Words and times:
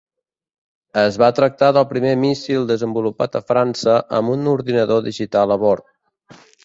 Es 1.01 1.17
va 1.23 1.27
tractar 1.39 1.67
del 1.77 1.85
primer 1.91 2.13
míssil 2.23 2.65
desenvolupat 2.71 3.37
a 3.41 3.43
França 3.51 3.99
amb 4.21 4.35
un 4.37 4.53
ordinador 4.55 5.05
digital 5.11 5.55
de 5.55 5.59
bord. 5.67 6.43